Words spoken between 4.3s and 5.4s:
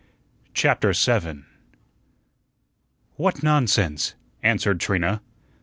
answered Trina.